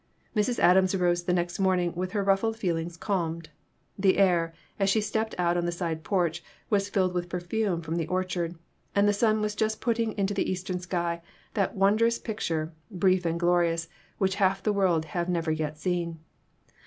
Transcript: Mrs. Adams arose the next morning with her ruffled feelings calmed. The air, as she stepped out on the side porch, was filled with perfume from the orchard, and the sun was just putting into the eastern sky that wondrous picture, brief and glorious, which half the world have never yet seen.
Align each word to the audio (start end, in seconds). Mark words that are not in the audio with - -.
Mrs. 0.35 0.57
Adams 0.57 0.95
arose 0.95 1.25
the 1.25 1.31
next 1.31 1.59
morning 1.59 1.93
with 1.93 2.13
her 2.13 2.23
ruffled 2.23 2.57
feelings 2.57 2.97
calmed. 2.97 3.49
The 3.99 4.17
air, 4.17 4.51
as 4.79 4.89
she 4.89 4.99
stepped 4.99 5.35
out 5.37 5.57
on 5.57 5.67
the 5.67 5.71
side 5.71 6.03
porch, 6.03 6.43
was 6.71 6.89
filled 6.89 7.13
with 7.13 7.29
perfume 7.29 7.83
from 7.83 7.97
the 7.97 8.07
orchard, 8.07 8.55
and 8.95 9.07
the 9.07 9.13
sun 9.13 9.41
was 9.41 9.53
just 9.53 9.79
putting 9.79 10.13
into 10.17 10.33
the 10.33 10.51
eastern 10.51 10.79
sky 10.79 11.21
that 11.53 11.75
wondrous 11.75 12.17
picture, 12.17 12.73
brief 12.89 13.25
and 13.27 13.39
glorious, 13.39 13.87
which 14.17 14.37
half 14.41 14.63
the 14.63 14.73
world 14.73 15.05
have 15.05 15.29
never 15.29 15.51
yet 15.51 15.77
seen. 15.77 16.17